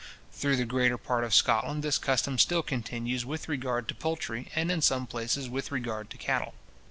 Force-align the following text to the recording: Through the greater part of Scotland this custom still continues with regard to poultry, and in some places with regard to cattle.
Through 0.31 0.55
the 0.55 0.65
greater 0.65 0.97
part 0.97 1.23
of 1.23 1.31
Scotland 1.31 1.83
this 1.83 1.99
custom 1.99 2.39
still 2.39 2.63
continues 2.63 3.23
with 3.23 3.47
regard 3.47 3.87
to 3.89 3.93
poultry, 3.93 4.49
and 4.55 4.71
in 4.71 4.81
some 4.81 5.05
places 5.05 5.47
with 5.47 5.71
regard 5.71 6.09
to 6.09 6.17
cattle. 6.17 6.55